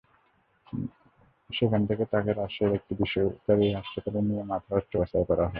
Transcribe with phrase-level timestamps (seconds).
[1.49, 5.49] সেখান থেকে তাঁকে রাজশাহীর একটি বেসরকারি হাসপাতালে নিয়ে মাথায় অস্ত্রোপচার করা হয়।